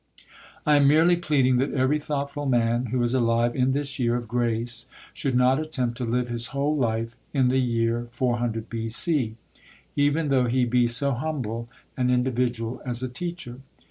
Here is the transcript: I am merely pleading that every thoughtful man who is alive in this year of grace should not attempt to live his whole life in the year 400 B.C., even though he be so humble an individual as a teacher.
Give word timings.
I 0.65 0.77
am 0.77 0.87
merely 0.87 1.15
pleading 1.15 1.57
that 1.57 1.75
every 1.75 1.99
thoughtful 1.99 2.47
man 2.47 2.87
who 2.87 3.03
is 3.03 3.13
alive 3.13 3.55
in 3.55 3.71
this 3.73 3.99
year 3.99 4.15
of 4.15 4.27
grace 4.27 4.87
should 5.13 5.35
not 5.35 5.59
attempt 5.59 5.95
to 5.97 6.05
live 6.05 6.27
his 6.27 6.47
whole 6.47 6.75
life 6.75 7.15
in 7.35 7.49
the 7.49 7.59
year 7.61 8.07
400 8.11 8.67
B.C., 8.67 9.35
even 9.95 10.29
though 10.29 10.47
he 10.47 10.65
be 10.65 10.87
so 10.87 11.11
humble 11.11 11.69
an 11.95 12.09
individual 12.09 12.81
as 12.83 13.03
a 13.03 13.09
teacher. 13.09 13.61